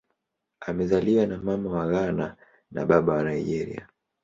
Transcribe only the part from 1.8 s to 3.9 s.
Ghana na Baba wa Nigeria.